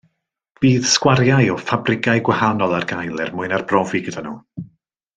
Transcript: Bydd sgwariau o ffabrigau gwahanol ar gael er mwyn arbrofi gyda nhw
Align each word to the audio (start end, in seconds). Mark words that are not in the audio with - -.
Bydd 0.63 0.87
sgwariau 0.91 1.51
o 1.55 1.57
ffabrigau 1.67 2.23
gwahanol 2.31 2.73
ar 2.81 2.91
gael 2.95 3.25
er 3.27 3.33
mwyn 3.39 3.57
arbrofi 3.61 4.03
gyda 4.09 4.29
nhw 4.29 4.39